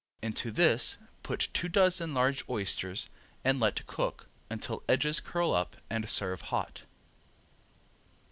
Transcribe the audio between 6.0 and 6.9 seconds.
serve hot.